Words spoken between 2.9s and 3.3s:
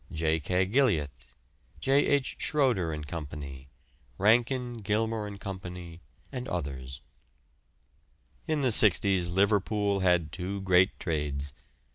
and Co.;